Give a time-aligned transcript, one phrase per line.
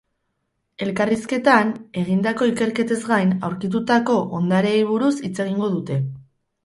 [0.85, 6.01] Elkarrizketan, egindako ikerketez gain, aurkitutako hondareei buruz hitz egingo dute.